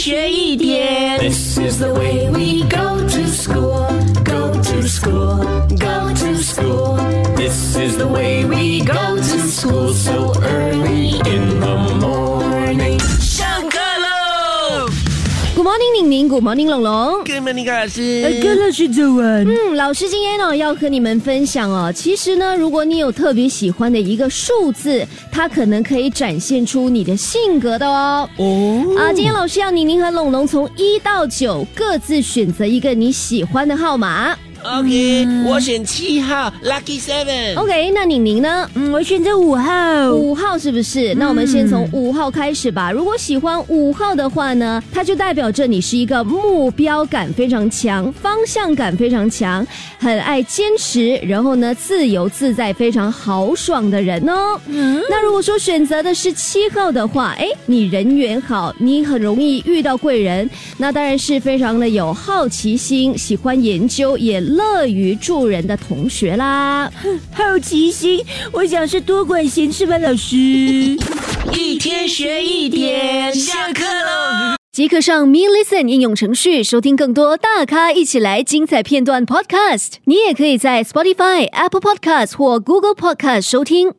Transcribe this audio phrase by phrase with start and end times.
[0.00, 1.18] 学一点。
[1.18, 3.86] This is the way we go to school,
[4.24, 5.44] go to school,
[5.78, 6.96] go to school.
[7.36, 10.29] This is the way we go to school so
[15.61, 17.23] Good morning，宁宁，Good morning，龙龙。
[17.23, 18.39] ！Good morning，高老呃，师。
[18.41, 19.45] 跟老师早安。
[19.47, 28.27] 嗯，老师今天呢要和你们分享哦，其实呢，如果你有特别喜欢的一个数字，它可能可以展现出你的性格的哦。
[28.37, 34.35] 哦，啊，今天老师要宁宁和龙龙从一到九各自选择一个你喜欢的号码。
[34.79, 37.59] OK，我选七号，Lucky Seven。
[37.59, 38.69] OK，那宁宁呢？
[38.73, 40.13] 嗯，我选择五号。
[40.13, 41.13] 五号是不是？
[41.15, 42.89] 那我们先从五号开始吧。
[42.89, 49.65] 如果喜欢五号的话呢，它就代表着你是一个目标感非常强、方向感非常强、
[49.99, 54.57] 很爱坚持，然后呢自由自在、非常豪爽的人哦。
[55.09, 66.91] 那如果说选择的是七号的话，哎，你人缘好，你很容易遇到贵人，那当然是非常的有好奇心、喜欢研究，也乐于助人的同学啦。
[67.33, 68.23] 好奇心，
[68.53, 70.35] 我想是多管闲事吧，老师。
[71.57, 74.55] 一天学一点，下课喽。
[74.71, 79.95] 即刻上 Me Listen 应用程序收听更多大咖一起来精彩片段 Podcast。
[80.05, 83.93] 你也可以在 Spotify、Apple Podcast 或 Google Podcast 收听。